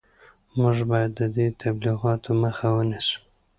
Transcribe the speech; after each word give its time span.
موږ 0.57 0.77
باید 0.91 1.11
د 1.19 1.21
دې 1.35 1.47
تبلیغاتو 1.61 2.29
مخه 2.43 2.67
ونیسو 2.75 3.17